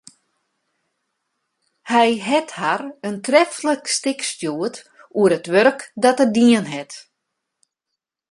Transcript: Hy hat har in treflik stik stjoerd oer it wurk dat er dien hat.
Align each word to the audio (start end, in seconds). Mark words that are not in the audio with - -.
Hy 1.91 2.09
hat 2.27 2.49
har 2.61 2.81
in 3.07 3.17
treflik 3.25 3.83
stik 3.97 4.21
stjoerd 4.31 4.75
oer 5.19 5.31
it 5.37 5.47
wurk 5.53 5.79
dat 6.03 6.17
er 6.23 6.29
dien 6.37 6.65
hat. 6.73 6.91